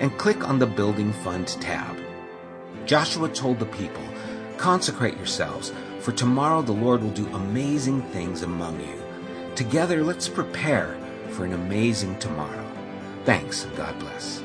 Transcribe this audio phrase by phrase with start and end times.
[0.00, 1.96] and click on the Building Fund tab.
[2.86, 4.02] Joshua told the people,
[4.56, 9.02] Consecrate yourselves, for tomorrow the Lord will do amazing things among you.
[9.54, 10.96] Together, let's prepare
[11.30, 12.64] for an amazing tomorrow.
[13.24, 14.42] Thanks, and God bless.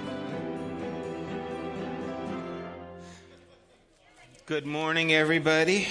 [4.46, 5.88] Good morning, everybody.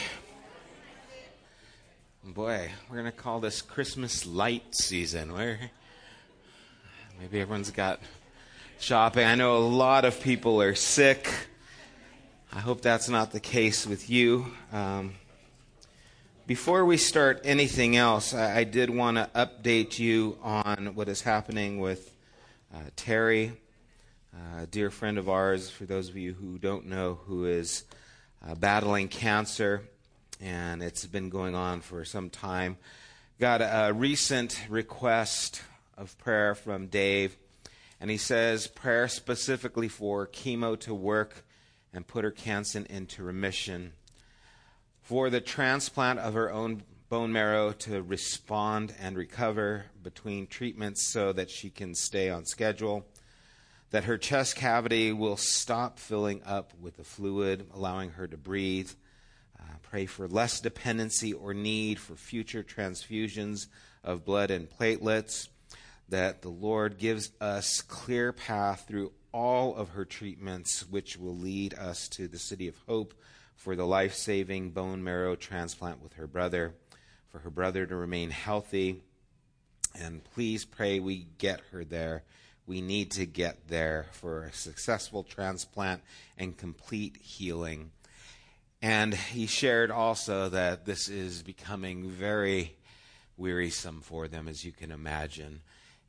[2.25, 5.33] Boy, we're going to call this Christmas light season.
[5.33, 5.71] Where
[7.21, 8.01] maybe everyone's got
[8.79, 9.27] shopping.
[9.27, 11.33] I know a lot of people are sick.
[12.53, 14.47] I hope that's not the case with you.
[14.73, 15.15] Um,
[16.47, 21.23] before we start anything else, I, I did want to update you on what is
[21.23, 22.15] happening with
[22.75, 23.53] uh, Terry,
[24.61, 27.85] a dear friend of ours, for those of you who don't know, who is
[28.47, 29.83] uh, battling cancer,
[30.41, 32.77] and it's been going on for some time.
[33.41, 35.63] Got a recent request
[35.97, 37.37] of prayer from Dave
[38.07, 41.45] and he says prayer specifically for chemo to work
[41.93, 43.95] and put her cancer into remission,
[45.03, 51.33] for the transplant of her own bone marrow to respond and recover between treatments so
[51.33, 53.05] that she can stay on schedule,
[53.91, 58.93] that her chest cavity will stop filling up with the fluid, allowing her to breathe.
[59.59, 63.67] Uh, pray for less dependency or need for future transfusions
[64.05, 65.49] of blood and platelets
[66.09, 71.75] that the Lord gives us clear path through all of her treatments, which will lead
[71.75, 73.15] us to the city of hope
[73.55, 76.75] for the life saving bone marrow transplant with her brother,
[77.29, 79.03] for her brother to remain healthy.
[79.99, 82.23] And please pray we get her there.
[82.67, 86.03] We need to get there for a successful transplant
[86.37, 87.91] and complete healing.
[88.83, 92.77] And he shared also that this is becoming very
[93.37, 95.61] wearisome for them, as you can imagine.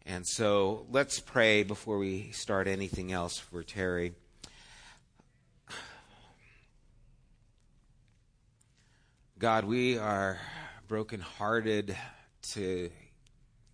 [0.09, 4.13] And so let's pray before we start anything else for Terry.
[9.38, 10.40] God, we are
[10.88, 11.97] brokenhearted
[12.53, 12.90] to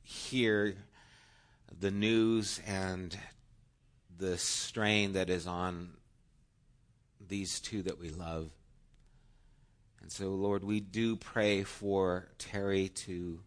[0.02, 0.76] hear
[1.80, 3.16] the news and
[4.18, 5.92] the strain that is on
[7.28, 8.50] these two that we love.
[10.02, 13.40] And so, Lord, we do pray for Terry to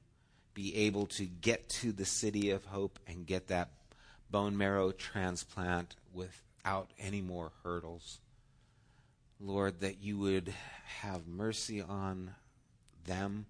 [0.57, 3.69] be able to get to the city of hope and get that
[4.31, 8.21] bone marrow transplant without any more hurdles.
[9.39, 10.55] Lord, that you would
[11.03, 12.31] have mercy on
[13.05, 13.45] them,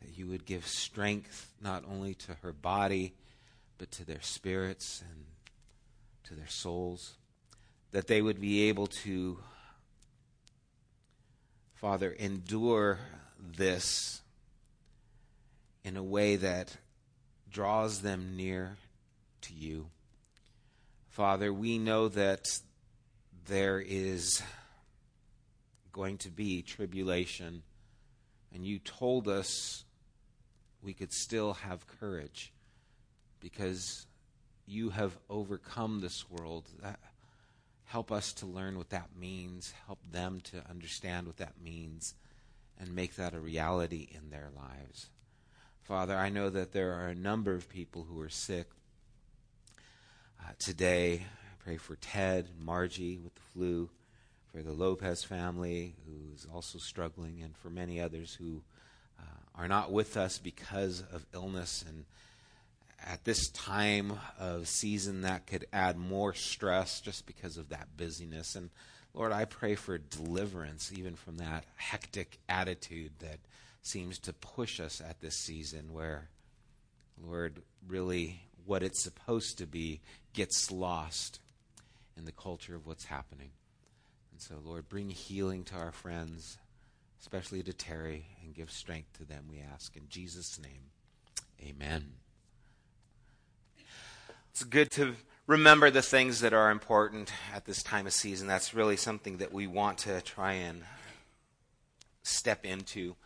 [0.00, 3.12] that you would give strength not only to her body,
[3.76, 5.24] but to their spirits and
[6.22, 7.14] to their souls,
[7.90, 9.38] that they would be able to,
[11.74, 13.00] Father, endure
[13.40, 14.20] this
[15.88, 16.76] in a way that
[17.50, 18.76] draws them near
[19.40, 19.86] to you.
[21.08, 22.44] Father, we know that
[23.46, 24.42] there is
[25.90, 27.62] going to be tribulation,
[28.54, 29.84] and you told us
[30.82, 32.52] we could still have courage
[33.40, 34.06] because
[34.66, 36.68] you have overcome this world.
[37.86, 42.12] Help us to learn what that means, help them to understand what that means,
[42.78, 45.08] and make that a reality in their lives.
[45.88, 48.66] Father, I know that there are a number of people who are sick
[50.38, 51.24] uh, today.
[51.24, 53.88] I pray for Ted and Margie with the flu,
[54.52, 58.60] for the Lopez family who's also struggling, and for many others who
[59.18, 59.22] uh,
[59.54, 61.82] are not with us because of illness.
[61.88, 62.04] And
[63.06, 68.56] at this time of season that could add more stress just because of that busyness.
[68.56, 68.68] And
[69.14, 73.38] Lord, I pray for deliverance even from that hectic attitude that
[73.82, 76.28] seems to push us at this season where,
[77.22, 80.00] Lord, really what it's supposed to be
[80.34, 81.40] gets lost
[82.16, 83.50] in the culture of what's happening.
[84.32, 86.58] And so, Lord, bring healing to our friends,
[87.20, 89.96] especially to Terry, and give strength to them, we ask.
[89.96, 90.90] In Jesus' name,
[91.66, 92.12] amen.
[94.50, 95.14] It's good to
[95.46, 98.48] remember the things that are important at this time of season.
[98.48, 100.82] That's really something that we want to try and
[102.22, 103.16] step into.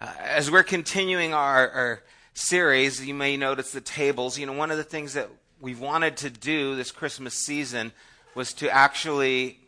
[0.00, 2.02] Uh, as we're continuing our, our
[2.32, 4.38] series, you may notice the tables.
[4.38, 5.28] You know, one of the things that
[5.60, 7.92] we've wanted to do this Christmas season
[8.34, 9.60] was to actually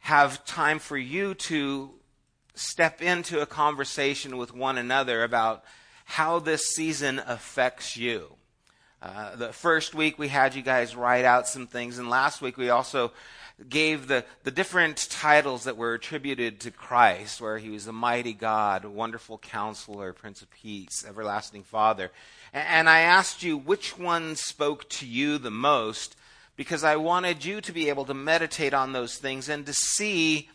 [0.00, 1.90] have time for you to
[2.54, 5.64] step into a conversation with one another about
[6.04, 8.34] how this season affects you.
[9.02, 12.56] Uh, the first week we had you guys write out some things, and last week
[12.56, 13.12] we also
[13.68, 18.32] gave the, the different titles that were attributed to Christ, where he was the mighty
[18.32, 22.10] God, wonderful counselor, Prince of Peace, everlasting Father.
[22.52, 26.16] And, I asked you which one spoke to you the most
[26.56, 30.48] because I wanted you to be able to meditate on those things and to see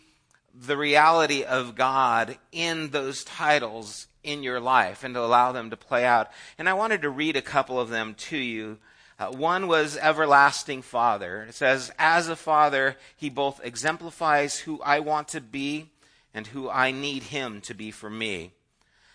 [0.54, 5.78] the reality of God in those titles in your life and to allow them to
[5.78, 6.30] play out.
[6.58, 8.78] And I wanted to read a couple of them to you.
[9.20, 11.46] Uh, one was Everlasting Father.
[11.48, 15.92] It says, As a father, he both exemplifies who I want to be
[16.34, 18.52] and who I need him to be for me.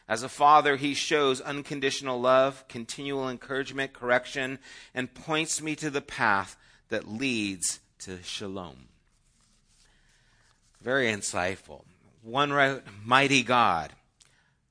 [0.08, 4.58] As a father, he shows unconditional love, continual encouragement, correction,
[4.94, 6.56] and points me to the path
[6.88, 8.88] that leads to shalom.
[10.80, 11.82] Very insightful.
[12.22, 13.92] One wrote, Mighty God,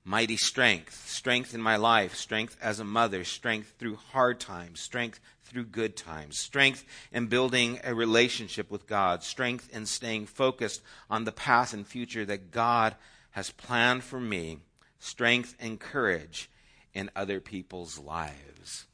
[0.07, 5.19] mighty strength, strength in my life, strength as a mother, strength through hard times, strength
[5.43, 11.25] through good times, strength in building a relationship with God, strength in staying focused on
[11.25, 12.95] the path and future that God
[13.31, 14.59] has planned for me,
[14.97, 16.49] strength and courage
[16.93, 18.85] in other people's lives.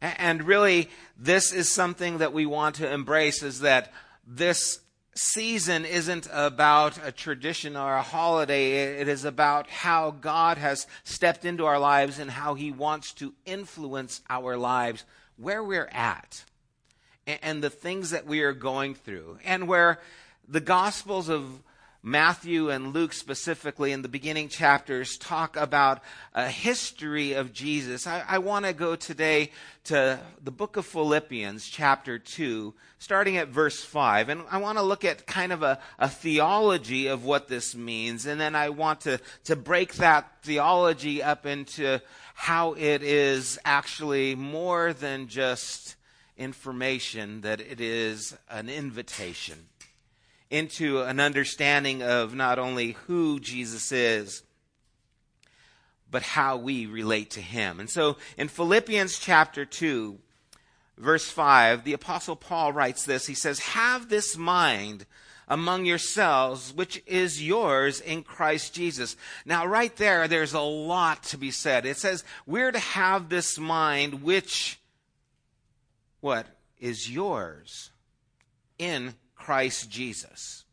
[0.00, 0.88] And really,
[1.18, 3.92] this is something that we want to embrace is that
[4.24, 4.78] this
[5.20, 9.00] season isn't about a tradition or a holiday.
[9.00, 13.34] It is about how God has stepped into our lives and how He wants to
[13.44, 15.04] influence our lives
[15.36, 16.44] where we're at
[17.26, 19.38] and the things that we are going through.
[19.44, 20.00] And where
[20.48, 21.62] the Gospels of
[22.02, 26.00] Matthew and Luke specifically in the beginning chapters talk about
[26.34, 28.06] a history of Jesus.
[28.06, 29.50] I, I want to go today
[29.84, 34.30] to the book of Philippians, chapter 2, starting at verse 5.
[34.30, 38.24] And I want to look at kind of a, a theology of what this means.
[38.24, 42.00] And then I want to, to break that theology up into
[42.32, 45.96] how it is actually more than just
[46.38, 49.66] information, that it is an invitation
[50.50, 54.42] into an understanding of not only who Jesus is,
[56.10, 57.78] but how we relate to him.
[57.78, 60.18] And so in Philippians chapter 2,
[60.98, 63.26] verse 5, the Apostle Paul writes this.
[63.26, 65.06] He says, Have this mind
[65.46, 69.16] among yourselves, which is yours in Christ Jesus.
[69.44, 71.86] Now, right there, there's a lot to be said.
[71.86, 74.80] It says, We're to have this mind which,
[76.20, 76.46] what?
[76.78, 77.90] Is yours
[78.78, 80.64] in Christ Jesus.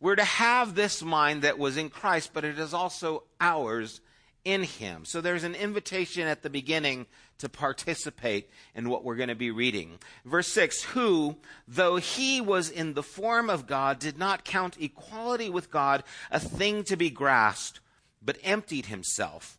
[0.00, 4.00] We're to have this mind that was in Christ, but it is also ours
[4.44, 5.04] in Him.
[5.04, 7.06] So there's an invitation at the beginning
[7.38, 9.98] to participate in what we're going to be reading.
[10.24, 11.36] Verse 6 Who,
[11.68, 16.40] though He was in the form of God, did not count equality with God a
[16.40, 17.80] thing to be grasped,
[18.20, 19.58] but emptied Himself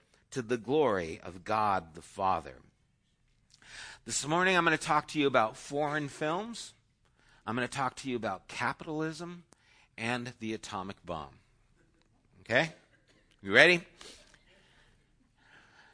[0.31, 2.55] to the glory of God the Father.
[4.05, 6.73] This morning, I'm going to talk to you about foreign films.
[7.45, 9.43] I'm going to talk to you about capitalism
[9.97, 11.35] and the atomic bomb.
[12.41, 12.71] Okay?
[13.41, 13.81] You ready?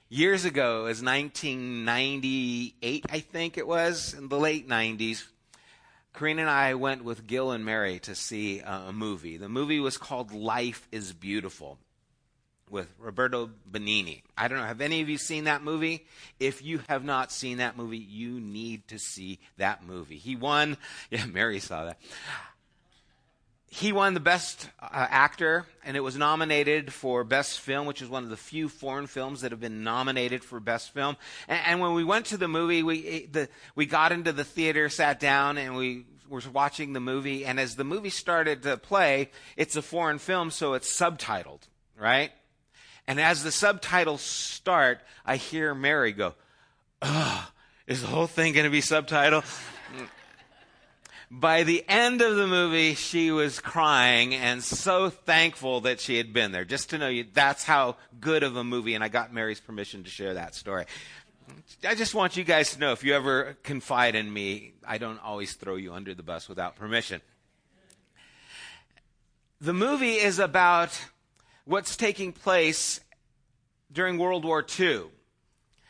[0.10, 5.26] Years ago, as 1998, I think it was, in the late 90s,
[6.14, 9.38] Karina and I went with Gil and Mary to see a movie.
[9.38, 11.78] The movie was called Life is Beautiful.
[12.70, 14.22] With Roberto Benigni.
[14.38, 16.06] I don't know, have any of you seen that movie?
[16.40, 20.18] If you have not seen that movie, you need to see that movie.
[20.18, 20.78] He won,
[21.12, 21.98] yeah, Mary saw that.
[23.70, 28.08] He won the Best uh, Actor, and it was nominated for Best Film, which is
[28.08, 31.18] one of the few foreign films that have been nominated for Best Film.
[31.50, 34.88] And, and when we went to the movie, we the, we got into the theater,
[34.88, 37.46] sat down, and we were watching the movie.
[37.46, 41.62] And as the movie started to play, it's a foreign film, so it's subtitled,
[42.00, 42.32] right?
[43.08, 46.34] And as the subtitles start, I hear Mary go,
[47.02, 47.48] Ugh,
[47.88, 49.46] is the whole thing going to be subtitled?
[51.30, 56.32] By the end of the movie, she was crying and so thankful that she had
[56.32, 56.64] been there.
[56.64, 60.06] Just to know you, that's how good of a movie, and I got Mary's permission
[60.06, 60.86] to share that story.
[61.86, 65.20] I just want you guys to know if you ever confide in me, I don't
[65.22, 67.22] always throw you under the bus without permission.
[69.60, 70.98] The movie is about
[71.68, 73.02] what's taking place
[73.92, 75.04] during World War II.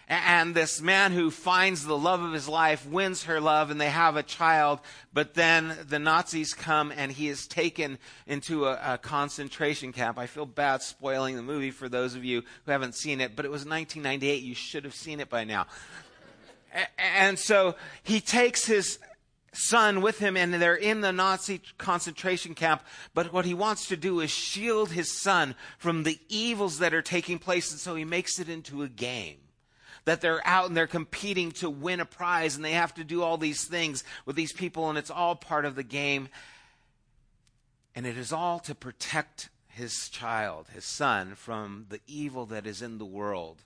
[0.10, 3.90] And this man who finds the love of his life wins her love and they
[3.90, 4.80] have a child,
[5.14, 10.18] but then the Nazis come and he is taken into a, a, concentration camp.
[10.18, 13.44] I feel bad spoiling the movie for those of you who haven't seen it, but
[13.44, 14.44] it was 1998.
[14.44, 15.68] You should have seen it by now.
[17.00, 19.00] And so he takes his
[19.58, 22.84] son with him, and they're in the Nazi concentration camp.
[23.14, 27.02] But what he wants to do is shield his son from the evils that are
[27.02, 29.38] taking place, and so he makes it into a game.
[30.06, 33.24] That they're out and they're competing to win a prize, and they have to do
[33.24, 36.30] all these things with these people, and it's all part of the game.
[37.96, 42.82] And it is all to protect his child, his son, from the evil that is
[42.82, 43.64] in the world.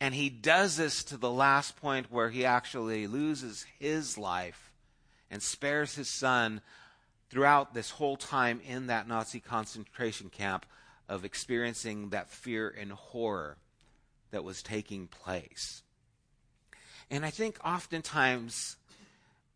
[0.00, 4.65] And he does this to the last point where he actually loses his life
[5.30, 6.60] and spares his son
[7.30, 10.66] throughout this whole time in that Nazi concentration camp
[11.08, 13.56] of experiencing that fear and horror
[14.30, 15.82] that was taking place.
[17.10, 18.76] And I think oftentimes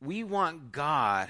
[0.01, 1.29] we want God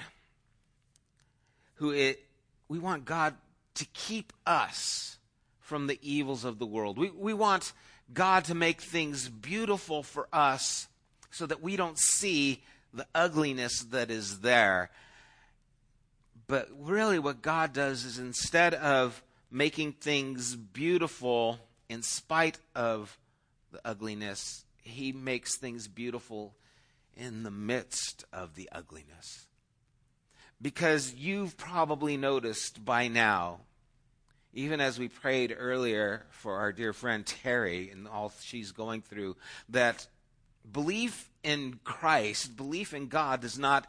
[1.77, 2.23] who it
[2.69, 3.35] we want God
[3.75, 5.17] to keep us
[5.61, 6.99] from the evils of the world.
[6.99, 7.73] We we want
[8.13, 10.89] God to make things beautiful for us
[11.31, 14.91] so that we don't see the ugliness that is there.
[16.47, 23.17] But really, what God does is instead of making things beautiful in spite of
[23.73, 26.55] the ugliness, He makes things beautiful
[27.17, 29.47] in the midst of the ugliness.
[30.63, 33.61] Because you've probably noticed by now,
[34.53, 39.37] even as we prayed earlier for our dear friend Terry and all she's going through,
[39.69, 40.07] that
[40.71, 43.87] belief in Christ, belief in God, does not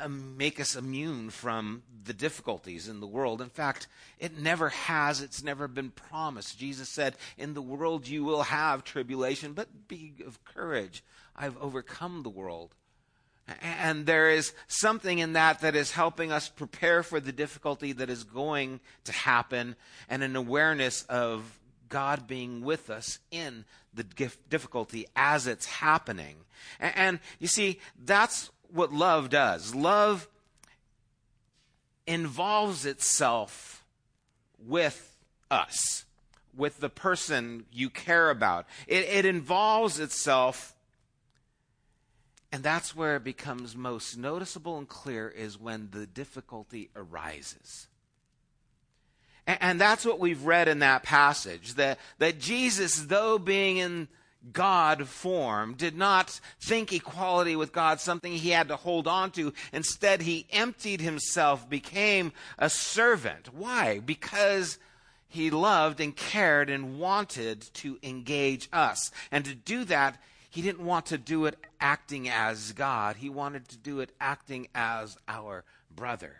[0.00, 3.42] um, make us immune from the difficulties in the world.
[3.42, 3.88] In fact,
[4.18, 5.20] it never has.
[5.20, 6.58] It's never been promised.
[6.58, 11.02] Jesus said, In the world you will have tribulation, but be of courage.
[11.34, 12.74] I've overcome the world.
[13.62, 18.10] And there is something in that that is helping us prepare for the difficulty that
[18.10, 19.74] is going to happen
[20.08, 21.58] and an awareness of
[21.88, 23.64] God being with us in
[23.94, 24.04] the
[24.48, 26.36] difficulty as it's happening.
[26.80, 29.74] And, you see, that's what love does.
[29.74, 30.28] Love
[32.06, 33.84] involves itself
[34.58, 35.16] with
[35.50, 36.04] us,
[36.56, 38.66] with the person you care about.
[38.86, 40.74] It, it involves itself,
[42.50, 47.88] and that's where it becomes most noticeable and clear is when the difficulty arises.
[49.48, 54.08] And that's what we've read in that passage that, that Jesus, though being in
[54.52, 59.54] God form, did not think equality with God something he had to hold on to.
[59.72, 63.54] Instead, he emptied himself, became a servant.
[63.54, 64.00] Why?
[64.00, 64.78] Because
[65.28, 69.10] he loved and cared and wanted to engage us.
[69.32, 70.18] And to do that,
[70.50, 74.68] he didn't want to do it acting as God, he wanted to do it acting
[74.74, 76.36] as our brother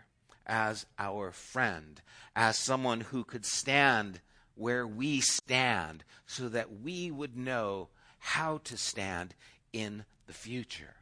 [0.49, 2.01] as our friend,
[2.35, 4.19] as someone who could stand
[4.55, 7.87] where we stand so that we would know
[8.17, 9.33] how to stand
[9.71, 10.95] in the future.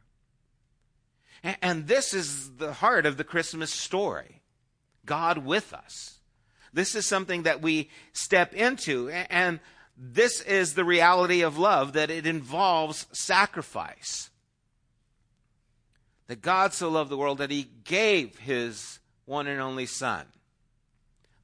[1.43, 4.41] And this is the heart of the Christmas story
[5.05, 6.19] God with us.
[6.73, 9.09] This is something that we step into.
[9.09, 9.59] And
[9.97, 14.29] this is the reality of love that it involves sacrifice.
[16.27, 20.25] That God so loved the world that he gave his one and only Son.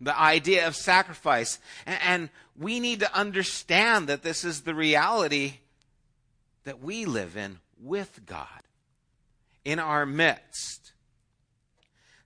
[0.01, 1.59] The idea of sacrifice.
[1.85, 5.59] And we need to understand that this is the reality
[6.63, 8.47] that we live in with God
[9.63, 10.93] in our midst.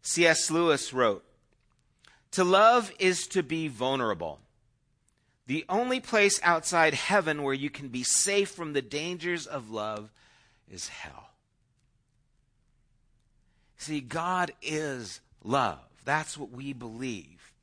[0.02, 0.50] C.S.
[0.50, 1.26] Lewis wrote,
[2.32, 4.40] To love is to be vulnerable.
[5.48, 10.10] The only place outside heaven where you can be safe from the dangers of love
[10.72, 11.30] is hell.
[13.78, 15.80] See, God is love.
[16.06, 17.54] That's what we believe.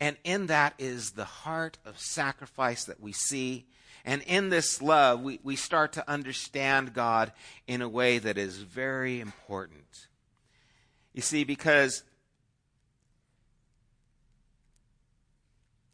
[0.00, 3.66] And in that is the heart of sacrifice that we see.
[4.04, 7.32] And in this love, we, we start to understand God
[7.66, 10.08] in a way that is very important.
[11.14, 12.02] You see, because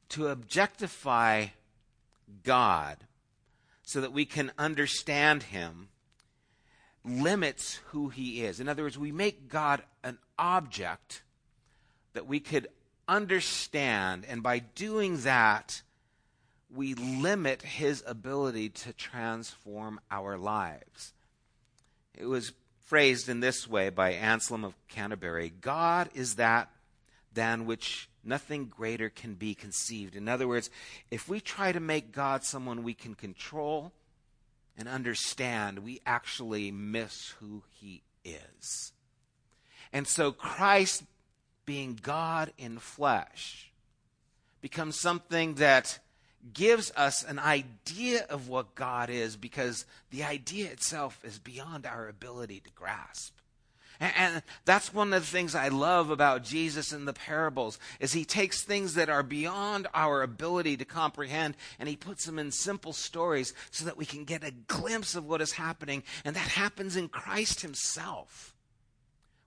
[0.08, 1.46] to objectify
[2.42, 2.96] God
[3.82, 5.89] so that we can understand Him
[7.04, 8.60] limits who He is.
[8.60, 11.22] In other words, we make God an object
[12.12, 12.68] that we could
[13.08, 15.82] understand, and by doing that,
[16.72, 21.12] we limit His ability to transform our lives.
[22.14, 22.52] It was
[22.90, 26.70] phrased in this way by Anselm of Canterbury God is that
[27.32, 30.16] than which nothing greater can be conceived.
[30.16, 30.70] In other words,
[31.10, 33.92] if we try to make God someone we can control
[34.76, 38.92] and understand, we actually miss who he is.
[39.92, 41.04] And so Christ,
[41.66, 43.72] being God in flesh,
[44.60, 45.98] becomes something that
[46.52, 52.08] gives us an idea of what God is because the idea itself is beyond our
[52.08, 53.34] ability to grasp.
[54.30, 58.24] And that's one of the things I love about Jesus in the parables is he
[58.24, 62.92] takes things that are beyond our ability to comprehend and he puts them in simple
[62.92, 66.96] stories so that we can get a glimpse of what is happening and that happens
[66.96, 68.54] in Christ himself.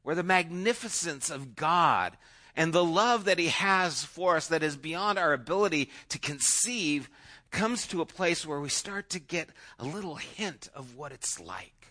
[0.02, 2.18] Where the magnificence of God
[2.56, 7.10] and the love that he has for us that is beyond our ability to conceive
[7.52, 9.48] comes to a place where we start to get
[9.80, 11.83] a little hint of what it's like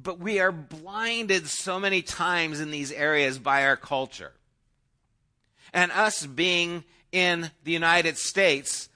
[0.00, 4.32] but we are blinded so many times in these areas by our culture.
[5.72, 8.88] And us being in the United States,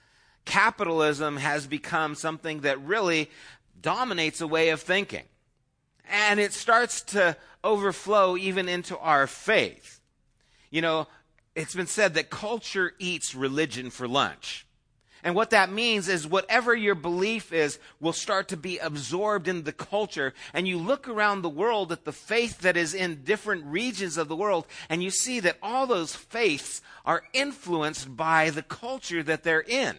[0.45, 3.29] capitalism has become something that really
[3.81, 5.25] dominates a way of thinking.
[6.09, 9.99] And it starts to overflow even into our faith.
[10.69, 11.07] You know,
[11.53, 14.65] it's been said that culture eats religion for lunch.
[15.23, 19.63] And what that means is whatever your belief is will start to be absorbed in
[19.63, 20.33] the culture.
[20.53, 24.27] And you look around the world at the faith that is in different regions of
[24.27, 29.43] the world, and you see that all those faiths are influenced by the culture that
[29.43, 29.97] they're in.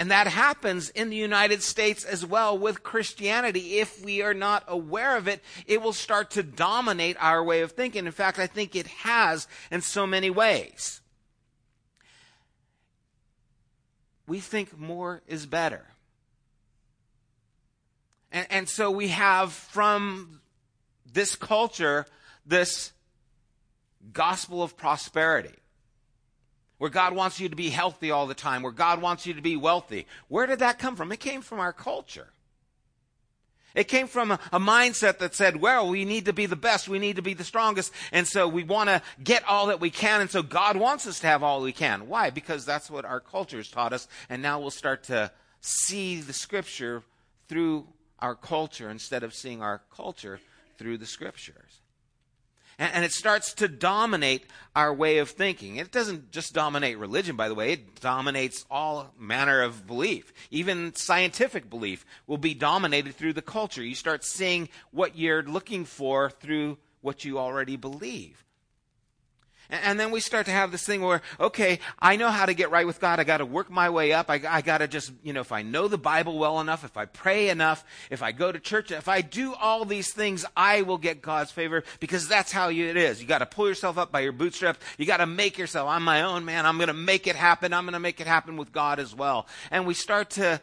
[0.00, 3.78] And that happens in the United States as well with Christianity.
[3.78, 7.72] If we are not aware of it, it will start to dominate our way of
[7.72, 8.06] thinking.
[8.06, 11.00] In fact, I think it has in so many ways.
[14.28, 15.86] We think more is better.
[18.30, 20.40] And, and so we have from
[21.10, 22.06] this culture
[22.46, 22.92] this
[24.12, 25.54] gospel of prosperity
[26.78, 29.42] where God wants you to be healthy all the time, where God wants you to
[29.42, 30.06] be wealthy.
[30.28, 31.10] Where did that come from?
[31.10, 32.28] It came from our culture.
[33.78, 36.88] It came from a, a, mindset that said, well, we need to be the best.
[36.88, 37.92] We need to be the strongest.
[38.10, 40.20] And so we want to get all that we can.
[40.20, 42.08] And so God wants us to have all we can.
[42.08, 42.30] Why?
[42.30, 44.08] Because that's what our culture has taught us.
[44.28, 47.04] And now we'll start to see the scripture
[47.48, 47.86] through
[48.18, 50.40] our culture instead of seeing our culture
[50.76, 51.80] through the scriptures
[52.78, 55.76] and, and it starts to dominate our way of thinking.
[55.76, 60.32] It doesn't just dominate religion, by the way, it dominates all manner of belief.
[60.50, 63.82] Even scientific belief will be dominated through the culture.
[63.82, 68.44] You start seeing what you're looking for through what you already believe.
[69.70, 72.70] And then we start to have this thing where, okay, I know how to get
[72.70, 73.20] right with God.
[73.20, 74.30] I got to work my way up.
[74.30, 76.96] I, I got to just, you know, if I know the Bible well enough, if
[76.96, 80.82] I pray enough, if I go to church, if I do all these things, I
[80.82, 83.20] will get God's favor because that's how you, it is.
[83.20, 84.80] You got to pull yourself up by your bootstraps.
[84.96, 86.64] You got to make yourself, I'm my own man.
[86.64, 87.74] I'm going to make it happen.
[87.74, 89.46] I'm going to make it happen with God as well.
[89.70, 90.62] And we start to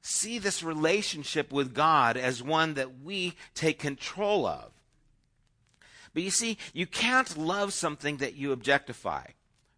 [0.00, 4.72] see this relationship with God as one that we take control of.
[6.14, 9.24] But you see, you can't love something that you objectify,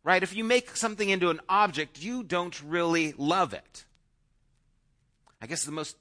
[0.04, 0.22] right?
[0.22, 3.84] If you make something into an object, you don't really love it.
[5.42, 5.96] I guess the most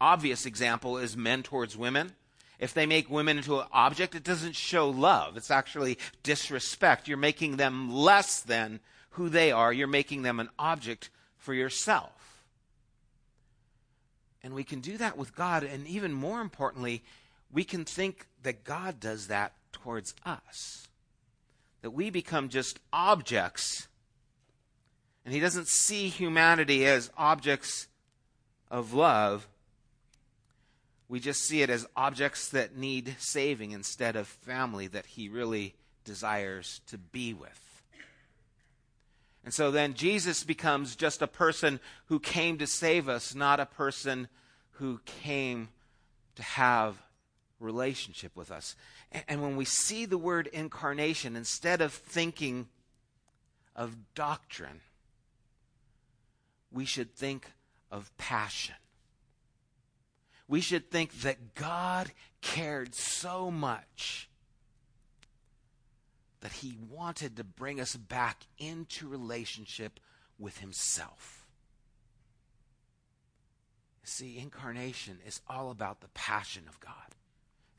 [0.00, 2.12] obvious example is men towards women.
[2.58, 5.36] If they make women into an object, it doesn't show love.
[5.36, 7.08] It's actually disrespect.
[7.08, 8.80] You're making them less than
[9.10, 9.72] who they are.
[9.72, 12.44] You're making them an object for yourself.
[14.44, 15.62] And we can do that with God.
[15.62, 17.02] And even more importantly,
[17.52, 20.88] we can think that God does that towards us.
[21.82, 23.88] That we become just objects.
[25.24, 27.88] And He doesn't see humanity as objects
[28.70, 29.46] of love.
[31.08, 35.74] We just see it as objects that need saving instead of family that He really
[36.04, 37.82] desires to be with.
[39.44, 43.66] And so then Jesus becomes just a person who came to save us, not a
[43.66, 44.28] person
[44.72, 45.68] who came
[46.36, 46.96] to have
[47.62, 48.76] relationship with us.
[49.28, 52.68] And when we see the word incarnation, instead of thinking
[53.74, 54.80] of doctrine,
[56.70, 57.52] we should think
[57.90, 58.74] of passion.
[60.48, 64.28] We should think that God cared so much
[66.40, 70.00] that he wanted to bring us back into relationship
[70.38, 71.46] with himself.
[74.04, 76.92] See, incarnation is all about the passion of God.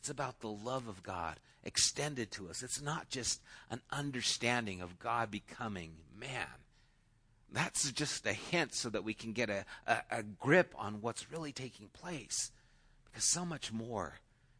[0.03, 2.61] It's about the love of God extended to us.
[2.61, 6.59] It's not just an understanding of God becoming man.
[7.53, 11.31] That's just a hint so that we can get a, a, a grip on what's
[11.31, 12.51] really taking place.
[13.05, 14.15] Because so much more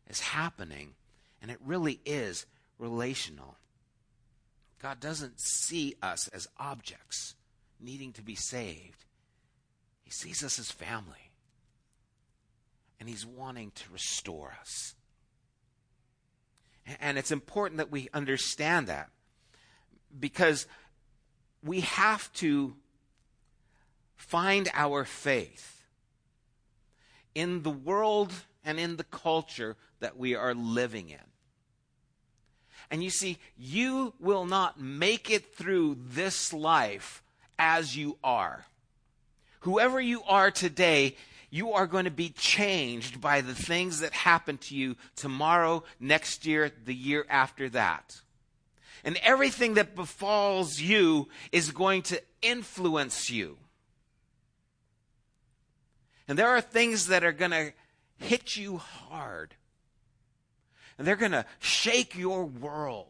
[0.09, 0.93] is happening,
[1.41, 2.45] and it really is
[2.79, 3.57] relational.
[4.81, 7.35] God doesn't see us as objects
[7.81, 9.03] needing to be saved,
[10.03, 11.31] He sees us as family.
[12.97, 14.95] And He's wanting to restore us.
[16.99, 19.09] And it's important that we understand that
[20.19, 20.67] because
[21.63, 22.75] we have to
[24.15, 25.83] find our faith
[27.33, 28.31] in the world
[28.65, 31.17] and in the culture that we are living in.
[32.91, 37.23] And you see, you will not make it through this life
[37.57, 38.65] as you are.
[39.61, 41.15] Whoever you are today,
[41.53, 46.47] you are going to be changed by the things that happen to you tomorrow, next
[46.47, 48.21] year, the year after that.
[49.03, 53.59] And everything that befalls you is going to influence you.
[56.27, 57.71] And there are things that are going to
[58.17, 59.53] hit you hard
[60.97, 63.07] and they're going to shake your world.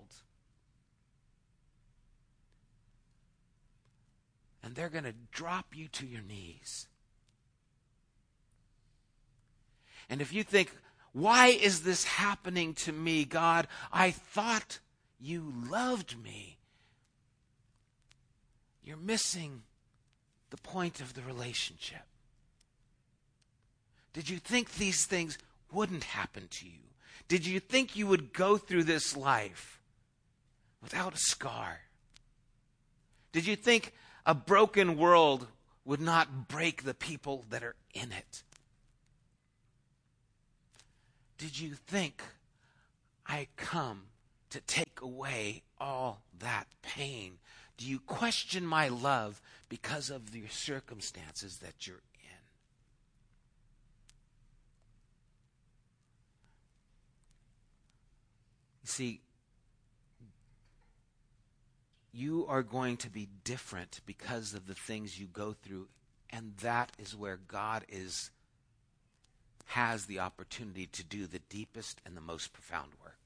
[4.61, 6.89] And they're going to drop you to your knees.
[10.13, 10.71] And if you think,
[11.11, 13.67] why is this happening to me, God?
[13.91, 14.77] I thought
[15.19, 16.59] you loved me.
[18.83, 19.63] You're missing
[20.51, 22.03] the point of the relationship.
[24.13, 25.39] Did you think these things
[25.71, 26.91] wouldn't happen to you?
[27.27, 29.81] Did you think you would go through this life
[30.83, 31.79] without a scar?
[33.31, 33.93] Did you think
[34.27, 35.47] a broken world
[35.85, 38.43] would not break the people that are in it?
[41.43, 42.23] Did you think
[43.27, 44.03] I come
[44.49, 47.33] to take away all that pain?
[47.75, 52.39] Do you question my love because of the circumstances that you're in?
[58.83, 59.19] You see,
[62.13, 65.89] you are going to be different because of the things you go through,
[66.29, 68.31] and that is where God is
[69.73, 73.17] has the opportunity to do the deepest and the most profound work.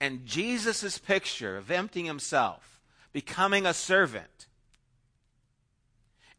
[0.00, 2.80] And Jesus' picture of emptying himself,
[3.12, 4.48] becoming a servant,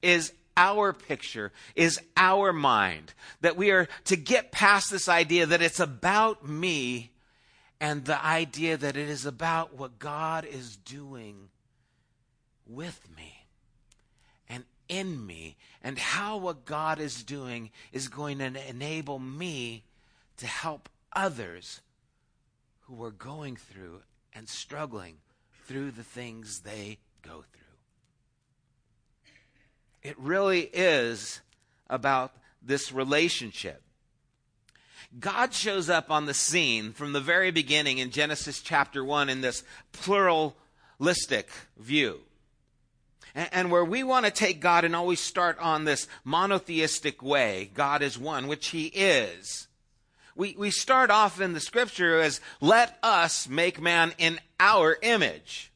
[0.02, 3.14] is our picture, is our mind.
[3.40, 7.12] That we are to get past this idea that it's about me
[7.80, 11.48] and the idea that it is about what God is doing
[12.68, 13.35] with me
[14.88, 19.84] in me, and how what God is doing is going to enable me
[20.38, 21.82] to help others
[22.82, 24.02] who are going through
[24.34, 25.18] and struggling
[25.66, 27.62] through the things they go through.
[30.04, 31.42] It really is
[31.90, 33.82] about this relationship.
[35.20, 39.42] God shows up on the scene from the very beginning in Genesis chapter 1 in
[39.42, 42.20] this pluralistic view.
[43.36, 48.02] And, where we want to take God and always start on this monotheistic way, God
[48.02, 49.68] is one, which He is.
[50.38, 55.72] We, we start off in the scripture as, let us make man in our image.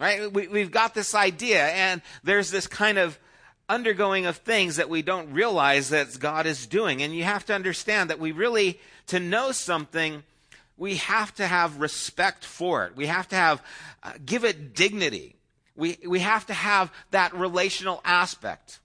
[0.00, 0.30] Right?
[0.32, 3.16] We, we've got this idea, and there's this kind of
[3.68, 7.00] undergoing of things that we don't realize that God is doing.
[7.00, 10.24] And you have to understand that we really, to know something,
[10.76, 12.96] we have to have respect for it.
[12.96, 13.62] We have to have,
[14.02, 15.36] uh, give it dignity.
[15.76, 18.80] We, we have to have that relational aspect.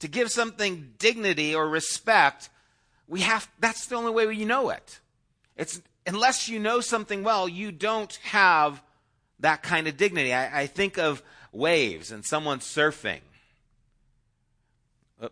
[0.00, 2.48] To give something dignity or respect,
[3.06, 5.00] we have, that's the only way we know it.
[5.56, 8.82] It's, unless you know something well, you don't have
[9.40, 10.32] that kind of dignity.
[10.32, 13.20] I, I think of waves and someone surfing.
[15.20, 15.28] Uh,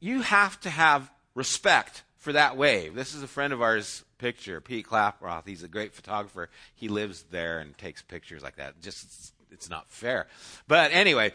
[0.00, 2.96] you have to have respect for that wave.
[2.96, 5.46] This is a friend of ours' picture, Pete Klaproth.
[5.46, 6.50] He's a great photographer.
[6.74, 8.82] He lives there and takes pictures like that.
[8.82, 10.26] Just it's, it's not fair.
[10.66, 11.32] But anyway,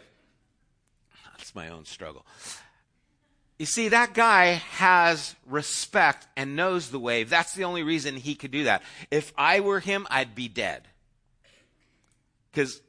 [1.34, 2.26] that's my own struggle.
[3.58, 7.30] You see, that guy has respect and knows the wave.
[7.30, 8.82] That's the only reason he could do that.
[9.10, 10.88] If I were him, I'd be dead.
[12.50, 12.82] Because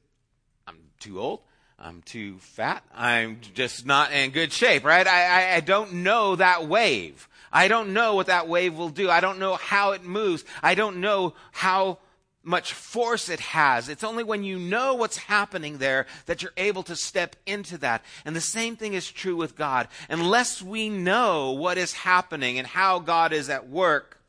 [0.68, 1.40] I'm too old.
[1.84, 2.82] I'm too fat.
[2.96, 5.06] I'm just not in good shape, right?
[5.06, 7.28] I, I, I, don't know that wave.
[7.52, 9.10] I don't know what that wave will do.
[9.10, 10.46] I don't know how it moves.
[10.64, 11.98] I don't know how
[12.42, 13.90] much force it has.
[13.90, 18.02] It's only when you know what's happening there that you're able to step into that.
[18.24, 19.90] And the same thing is true with God.
[20.10, 24.20] Unless we know what is happening and how God is at work,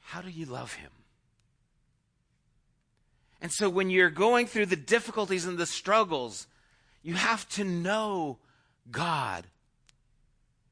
[0.00, 0.90] how do you love Him?
[3.44, 6.48] And so when you're going through the difficulties and the struggles,
[7.04, 8.38] you have to know
[8.90, 9.44] God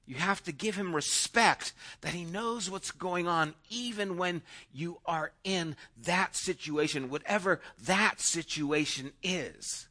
[0.07, 4.99] you have to give him respect that he knows what's going on, even when you
[5.07, 9.89] are in that situation, whatever that situation is.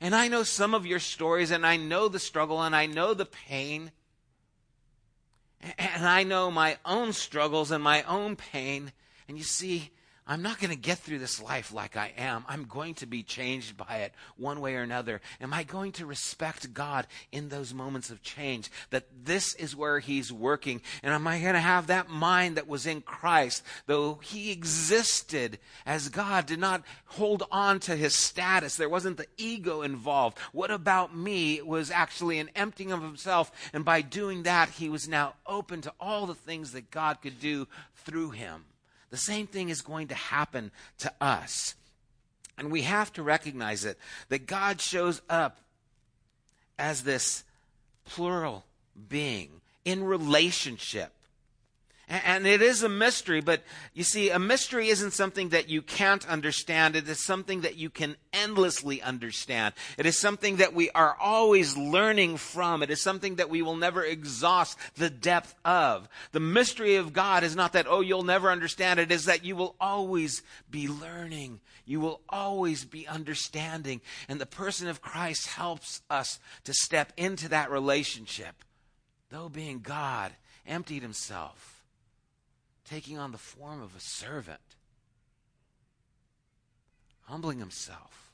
[0.00, 3.14] And I know some of your stories, and I know the struggle, and I know
[3.14, 3.92] the pain.
[5.78, 8.92] And I know my own struggles and my own pain.
[9.26, 9.90] And you see,
[10.28, 12.44] I'm not going to get through this life like I am.
[12.48, 15.20] I'm going to be changed by it one way or another.
[15.40, 18.68] Am I going to respect God in those moments of change?
[18.90, 20.82] That this is where He's working.
[21.04, 25.60] And am I going to have that mind that was in Christ, though He existed
[25.86, 28.74] as God, did not hold on to His status?
[28.74, 30.38] There wasn't the ego involved.
[30.50, 31.54] What about me?
[31.54, 33.52] It was actually an emptying of Himself.
[33.72, 37.38] And by doing that, He was now open to all the things that God could
[37.38, 38.64] do through Him.
[39.10, 41.74] The same thing is going to happen to us.
[42.58, 45.58] And we have to recognize it that God shows up
[46.78, 47.44] as this
[48.04, 48.64] plural
[49.08, 51.12] being in relationship
[52.08, 56.28] and it is a mystery, but you see, a mystery isn't something that you can't
[56.28, 56.94] understand.
[56.94, 59.74] It is something that you can endlessly understand.
[59.98, 62.84] It is something that we are always learning from.
[62.84, 66.08] It is something that we will never exhaust the depth of.
[66.30, 69.56] The mystery of God is not that, oh, you'll never understand it, is that you
[69.56, 71.58] will always be learning.
[71.86, 74.00] You will always be understanding.
[74.28, 78.54] And the person of Christ helps us to step into that relationship.
[79.30, 80.30] Though being God,
[80.68, 81.75] emptied himself
[82.88, 84.60] taking on the form of a servant,
[87.22, 88.32] humbling himself.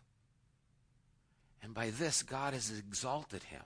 [1.63, 3.63] And by this, God has exalted him.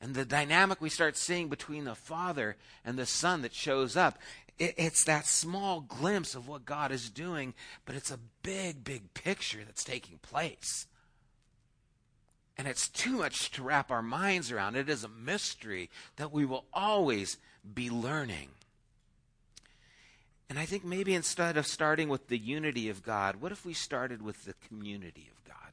[0.00, 4.18] And the dynamic we start seeing between the Father and the Son that shows up,
[4.58, 7.54] it, it's that small glimpse of what God is doing,
[7.86, 10.86] but it's a big, big picture that's taking place.
[12.58, 14.76] And it's too much to wrap our minds around.
[14.76, 17.38] It is a mystery that we will always
[17.74, 18.48] be learning.
[20.48, 23.74] And I think maybe instead of starting with the unity of God, what if we
[23.74, 25.72] started with the community of God?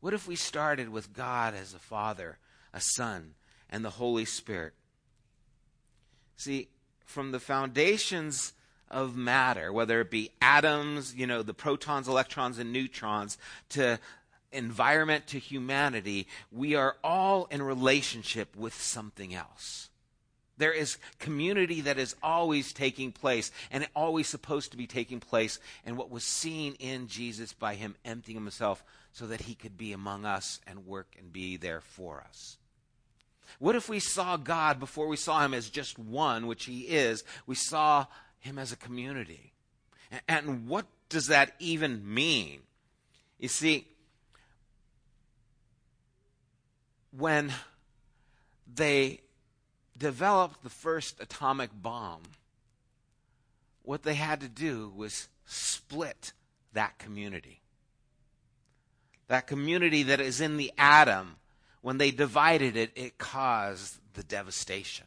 [0.00, 2.38] What if we started with God as a Father,
[2.74, 3.34] a Son,
[3.70, 4.74] and the Holy Spirit?
[6.36, 6.68] See,
[7.04, 8.52] from the foundations
[8.90, 13.38] of matter, whether it be atoms, you know, the protons, electrons, and neutrons,
[13.70, 13.98] to
[14.52, 19.88] environment to humanity, we are all in relationship with something else.
[20.58, 25.58] There is community that is always taking place and always supposed to be taking place.
[25.84, 29.92] And what was seen in Jesus by him emptying himself so that he could be
[29.92, 32.58] among us and work and be there for us.
[33.58, 37.22] What if we saw God before we saw him as just one, which he is?
[37.46, 38.06] We saw
[38.40, 39.52] him as a community.
[40.28, 42.60] And what does that even mean?
[43.38, 43.86] You see,
[47.16, 47.52] when
[48.74, 49.21] they
[50.02, 52.22] developed the first atomic bomb,
[53.82, 56.32] what they had to do was split
[56.72, 57.60] that community.
[59.28, 61.36] That community that is in the atom,
[61.82, 65.06] when they divided it, it caused the devastation.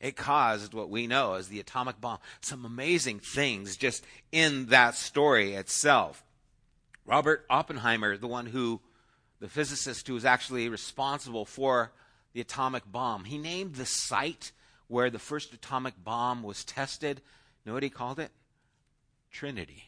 [0.00, 2.18] It caused what we know as the atomic bomb.
[2.40, 6.24] Some amazing things just in that story itself.
[7.04, 8.80] Robert Oppenheimer, the one who,
[9.40, 11.92] the physicist who was actually responsible for
[12.34, 13.24] the atomic bomb.
[13.24, 14.52] He named the site
[14.88, 17.22] where the first atomic bomb was tested.
[17.64, 18.30] You know what he called it?
[19.30, 19.84] Trinity.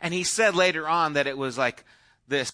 [0.00, 1.84] And he said later on that it was like
[2.26, 2.50] this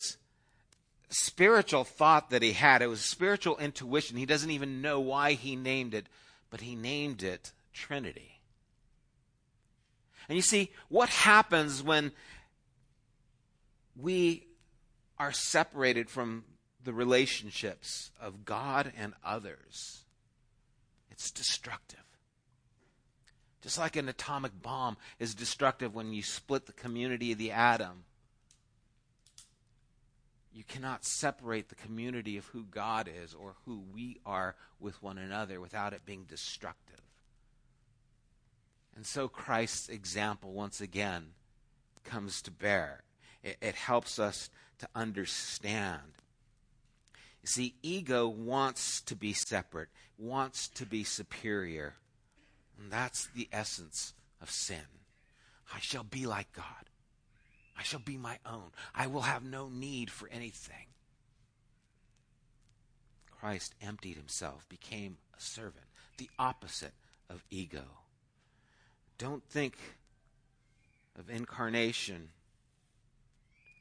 [1.09, 2.83] spiritual thought that he had.
[2.83, 4.19] It was spiritual intuition.
[4.19, 6.07] He doesn't even know why he named it,
[6.51, 8.41] but he named it Trinity.
[10.29, 12.13] And you see, what happens when
[13.97, 14.47] we
[15.19, 16.45] are separated from
[16.83, 20.05] the relationships of God and others,
[21.11, 21.99] it's destructive.
[23.63, 28.05] Just like an atomic bomb is destructive when you split the community of the atom,
[30.53, 35.19] you cannot separate the community of who God is or who we are with one
[35.19, 37.01] another without it being destructive.
[38.97, 41.27] And so Christ's example, once again,
[42.03, 43.03] comes to bear.
[43.45, 46.03] It, it helps us to understand.
[47.43, 51.95] You see, ego wants to be separate, wants to be superior.
[52.79, 54.87] And that's the essence of sin.
[55.75, 56.65] I shall be like God.
[57.79, 58.71] I shall be my own.
[58.95, 60.87] I will have no need for anything.
[63.31, 66.95] Christ emptied himself, became a servant, the opposite
[67.31, 67.85] of ego.
[69.17, 69.77] Don't think
[71.17, 72.31] of incarnation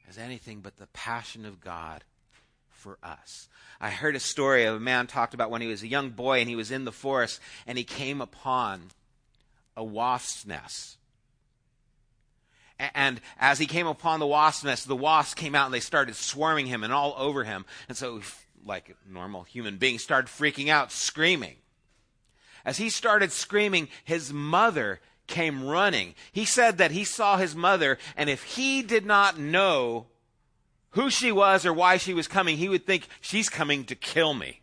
[0.08, 2.04] as anything but the passion of God
[2.78, 3.48] for us.
[3.80, 6.40] I heard a story of a man talked about when he was a young boy
[6.40, 8.90] and he was in the forest and he came upon
[9.76, 10.96] a wasp's nest.
[12.78, 16.14] And as he came upon the wasp's nest, the wasps came out and they started
[16.14, 17.66] swarming him and all over him.
[17.88, 18.20] And so,
[18.64, 21.56] like a normal human being, started freaking out, screaming.
[22.64, 26.14] As he started screaming, his mother came running.
[26.32, 30.06] He said that he saw his mother, and if he did not know
[30.90, 34.34] who she was or why she was coming, he would think she's coming to kill
[34.34, 34.60] me.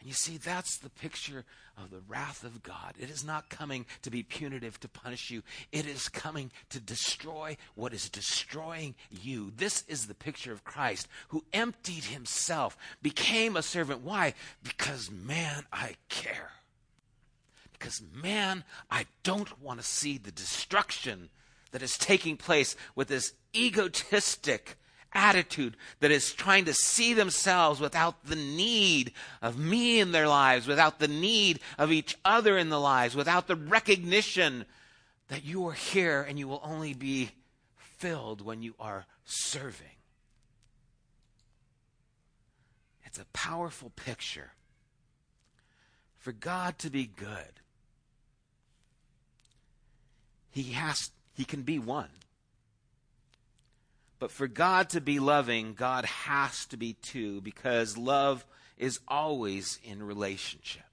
[0.00, 1.44] And you see, that's the picture
[1.76, 2.94] of the wrath of God.
[2.98, 5.42] It is not coming to be punitive to punish you,
[5.72, 9.52] it is coming to destroy what is destroying you.
[9.56, 14.00] This is the picture of Christ who emptied himself, became a servant.
[14.00, 14.34] Why?
[14.62, 16.50] Because, man, I care.
[17.72, 21.30] Because, man, I don't want to see the destruction
[21.72, 24.76] that is taking place with this egotistic
[25.12, 30.66] attitude that is trying to see themselves without the need of me in their lives,
[30.66, 34.64] without the need of each other in the lives, without the recognition
[35.28, 37.30] that you are here and you will only be
[37.76, 39.86] filled when you are serving.
[43.04, 44.52] It's a powerful picture.
[46.18, 47.60] For God to be good,
[50.50, 52.10] he has he can be one.
[54.20, 58.44] But for God to be loving, God has to be two because love
[58.76, 60.84] is always in relationship.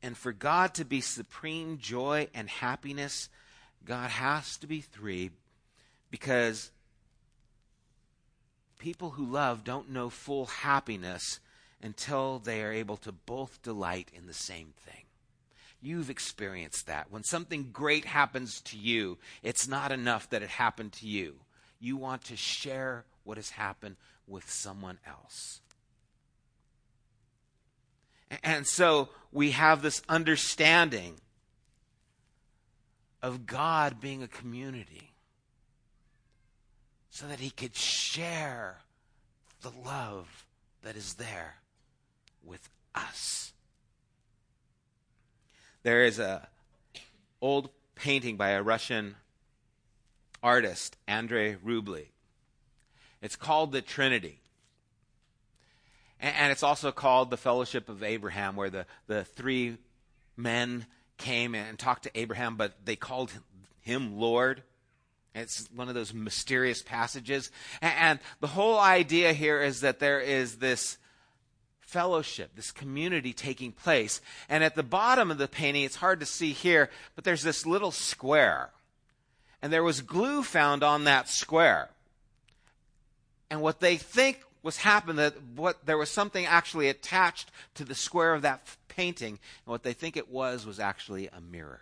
[0.00, 3.28] And for God to be supreme joy and happiness,
[3.84, 5.30] God has to be three
[6.12, 6.70] because
[8.78, 11.40] people who love don't know full happiness
[11.82, 15.07] until they are able to both delight in the same thing.
[15.80, 17.10] You've experienced that.
[17.10, 21.36] When something great happens to you, it's not enough that it happened to you.
[21.78, 25.60] You want to share what has happened with someone else.
[28.42, 31.14] And so we have this understanding
[33.22, 35.12] of God being a community
[37.10, 38.78] so that he could share
[39.62, 40.46] the love
[40.82, 41.56] that is there
[42.44, 43.52] with us.
[45.82, 46.48] There is a
[47.40, 49.16] old painting by a Russian
[50.42, 52.06] artist, Andrei Rublev.
[53.20, 54.40] It's called the Trinity.
[56.20, 59.78] And it's also called the Fellowship of Abraham, where the, the three
[60.36, 60.86] men
[61.16, 63.32] came and talked to Abraham, but they called
[63.82, 64.62] him Lord.
[65.34, 67.52] It's one of those mysterious passages.
[67.80, 70.98] And the whole idea here is that there is this
[71.88, 74.20] fellowship, this community taking place.
[74.48, 77.64] And at the bottom of the painting, it's hard to see here, but there's this
[77.64, 78.70] little square.
[79.62, 81.88] And there was glue found on that square.
[83.50, 87.94] And what they think was happened that what there was something actually attached to the
[87.94, 91.80] square of that painting, and what they think it was was actually a mirror.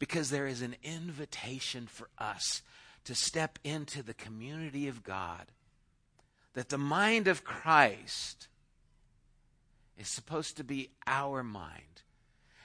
[0.00, 2.62] Because there is an invitation for us
[3.04, 5.46] to step into the community of God.
[6.54, 8.48] That the mind of Christ
[9.98, 12.02] is supposed to be our mind.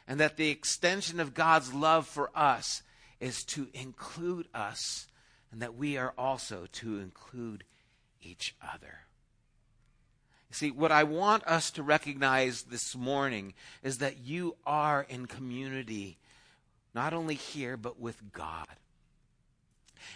[0.07, 2.83] And that the extension of God's love for us
[3.19, 5.07] is to include us,
[5.51, 7.63] and that we are also to include
[8.21, 8.99] each other.
[10.49, 13.53] You see, what I want us to recognize this morning
[13.83, 16.17] is that you are in community,
[16.93, 18.67] not only here, but with God.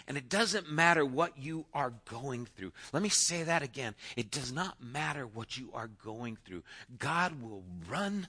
[0.06, 2.72] And it doesn't matter what you are going through.
[2.92, 3.94] Let me say that again.
[4.16, 6.62] It does not matter what you are going through.
[6.98, 8.28] God will run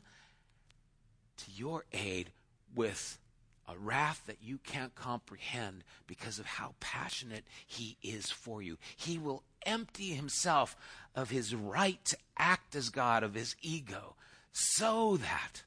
[1.37, 2.31] to your aid
[2.75, 3.19] with
[3.67, 8.77] a wrath that you can't comprehend because of how passionate he is for you.
[8.95, 10.75] He will empty himself
[11.15, 14.15] of his right to act as God, of his ego,
[14.53, 15.63] so that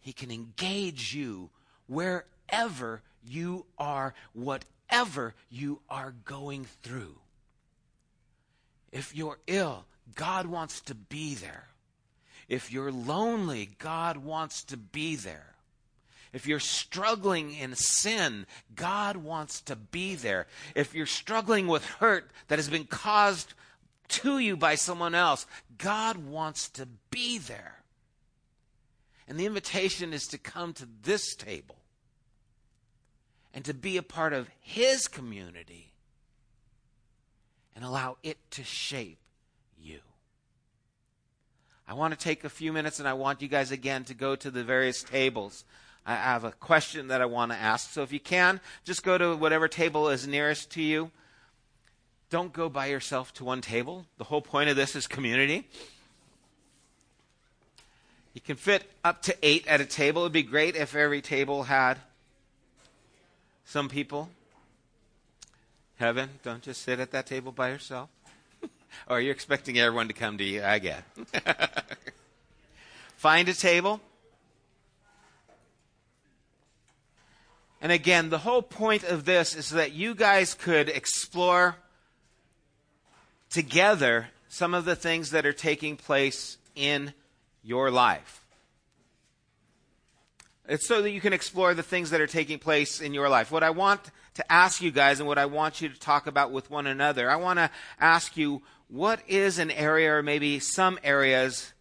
[0.00, 1.50] he can engage you
[1.86, 7.16] wherever you are, whatever you are going through.
[8.92, 11.68] If you're ill, God wants to be there.
[12.48, 15.54] If you're lonely, God wants to be there.
[16.32, 20.46] If you're struggling in sin, God wants to be there.
[20.74, 23.54] If you're struggling with hurt that has been caused
[24.08, 25.46] to you by someone else,
[25.78, 27.82] God wants to be there.
[29.28, 31.79] And the invitation is to come to this table
[33.54, 35.92] and to be a part of His community
[37.74, 39.18] and allow it to shape
[39.78, 40.00] you.
[41.88, 44.36] I want to take a few minutes and I want you guys again to go
[44.36, 45.64] to the various tables.
[46.06, 47.90] I have a question that I want to ask.
[47.90, 51.10] So if you can, just go to whatever table is nearest to you.
[52.30, 54.06] Don't go by yourself to one table.
[54.18, 55.68] The whole point of this is community.
[58.34, 60.22] You can fit up to eight at a table.
[60.22, 61.98] It would be great if every table had
[63.70, 64.28] some people.
[65.96, 68.10] Heaven, don't just sit at that table by yourself.
[69.08, 70.60] or you're expecting everyone to come to you?
[70.64, 71.04] I get.
[73.16, 74.00] Find a table.
[77.80, 81.76] And again, the whole point of this is that you guys could explore
[83.50, 87.14] together some of the things that are taking place in
[87.62, 88.39] your life.
[90.70, 93.50] It's so that you can explore the things that are taking place in your life.
[93.50, 96.52] What I want to ask you guys and what I want you to talk about
[96.52, 100.96] with one another, I want to ask you what is an area or maybe some
[101.02, 101.72] areas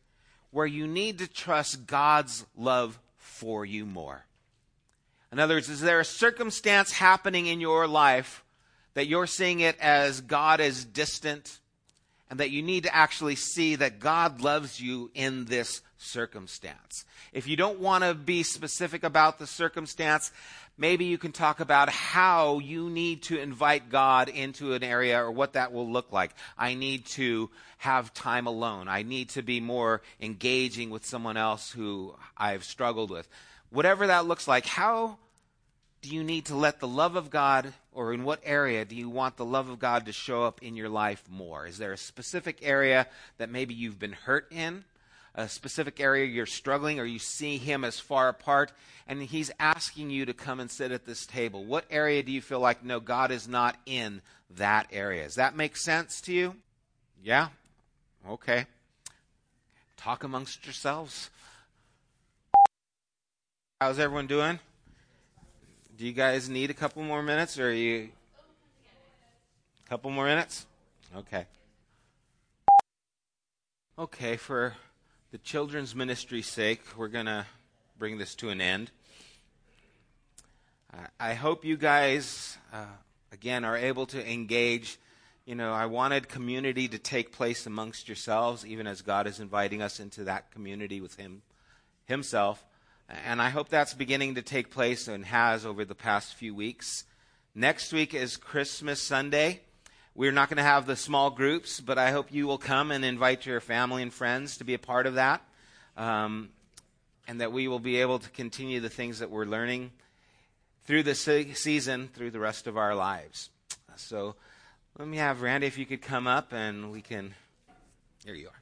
[0.50, 4.26] where you need to trust God's love for you more?
[5.32, 8.44] In other words, is there a circumstance happening in your life
[8.96, 11.60] that you're seeing it as God is distant
[12.30, 17.06] and that you need to actually see that God loves you in this circumstance?
[17.34, 20.32] If you don't want to be specific about the circumstance,
[20.78, 25.32] maybe you can talk about how you need to invite God into an area or
[25.32, 26.32] what that will look like.
[26.58, 27.50] I need to
[27.80, 28.88] have time alone.
[28.88, 33.28] I need to be more engaging with someone else who I've struggled with
[33.70, 35.18] whatever that looks like, how
[36.02, 39.10] do you need to let the love of God, or in what area do you
[39.10, 41.68] want the love of God to show up in your life more?
[41.68, 44.86] Is there a specific area that maybe you've been hurt in?
[45.36, 48.72] A specific area you're struggling, or you see Him as far apart,
[49.08, 51.66] and He's asking you to come and sit at this table?
[51.66, 54.22] What area do you feel like, no, God is not in
[54.58, 55.24] that area?
[55.24, 56.56] Does that make sense to you?
[57.24, 57.50] Yeah?
[58.28, 58.66] Okay.
[59.98, 61.30] Talk amongst yourselves.
[63.82, 64.60] How's everyone doing?
[66.00, 68.08] Do you guys need a couple more minutes or are you
[69.86, 70.66] a couple more minutes?
[71.14, 71.46] Okay.
[73.98, 74.76] Okay, for
[75.34, 77.46] the children's ministry's sake, we're going to
[77.98, 78.92] bring this to an end.
[80.94, 82.86] Uh, I hope you guys, uh,
[83.34, 85.00] again, are able to engage.
[85.44, 89.82] You know, I wanted community to take place amongst yourselves, even as God is inviting
[89.82, 91.42] us into that community with Him
[92.06, 92.64] Himself.
[93.10, 97.06] And I hope that's beginning to take place and has over the past few weeks.
[97.56, 99.62] Next week is Christmas Sunday.
[100.14, 103.04] We're not going to have the small groups, but I hope you will come and
[103.04, 105.42] invite your family and friends to be a part of that.
[105.98, 106.50] Um,
[107.28, 109.92] and that we will be able to continue the things that we're learning
[110.86, 113.50] through the se- season, through the rest of our lives.
[113.96, 114.36] So
[114.98, 117.34] let me have Randy, if you could come up and we can.
[118.26, 118.62] There you are.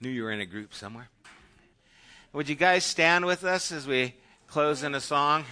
[0.00, 1.08] Knew you were in a group somewhere.
[2.34, 4.14] Would you guys stand with us as we
[4.48, 5.46] close in a song?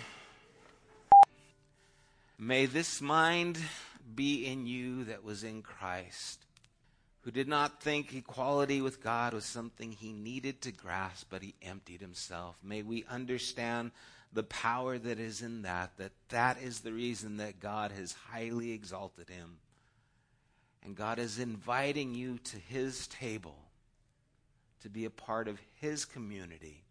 [2.39, 3.59] May this mind
[4.15, 6.45] be in you that was in Christ,
[7.23, 11.55] who did not think equality with God was something he needed to grasp, but he
[11.63, 12.57] emptied himself.
[12.63, 13.91] May we understand
[14.35, 18.73] the power that is in that, that that is the reason that God has highly
[18.73, 19.61] exalted him.
[20.85, 23.66] And God is inviting you to his table
[24.87, 26.85] to be a part of His community.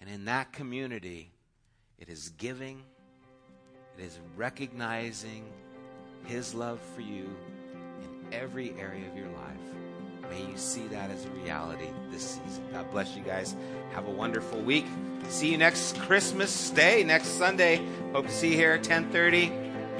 [0.00, 1.30] And in that community,
[1.98, 2.82] it is giving,
[3.98, 5.44] it is recognizing
[6.24, 7.28] His love for you
[8.00, 10.30] in every area of your life.
[10.30, 12.64] May you see that as a reality this season.
[12.72, 13.56] God bless you guys.
[13.92, 14.86] Have a wonderful week.
[15.28, 17.84] See you next Christmas Day, next Sunday.
[18.14, 19.52] Hope to see you here at 1030.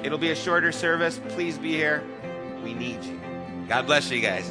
[0.03, 1.21] It'll be a shorter service.
[1.29, 2.03] Please be here.
[2.65, 3.21] We need you.
[3.69, 4.51] God bless you guys.